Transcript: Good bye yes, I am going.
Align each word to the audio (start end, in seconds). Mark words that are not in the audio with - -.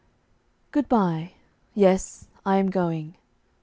Good 0.71 0.89
bye 0.89 1.33
yes, 1.75 2.27
I 2.43 2.55
am 2.57 2.71
going. 2.71 3.17